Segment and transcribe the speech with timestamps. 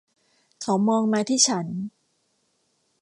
[0.61, 1.67] เขามองมาที่ฉัน